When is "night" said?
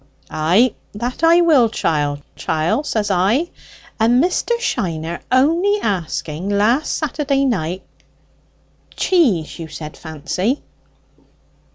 7.45-7.83